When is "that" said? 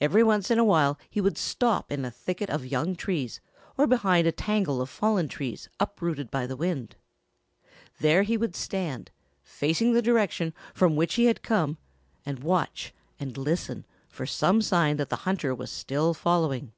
14.96-15.10